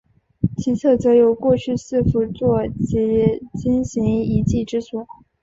[0.57, 5.05] 其侧则有过去四佛坐及经行遗迹之所。